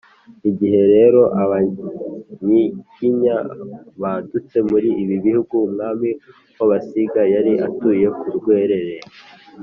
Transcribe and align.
igihe 0.49 0.81
rero 0.93 1.21
abanyiginya 1.43 3.35
badutse 4.01 4.57
muri 4.69 4.89
ibi 5.01 5.15
bihugu, 5.25 5.53
umwami 5.67 6.09
w’abasinga 6.57 7.21
yari 7.33 7.53
atuye 7.67 8.07
ku 8.19 8.27
rwerere 8.37 8.95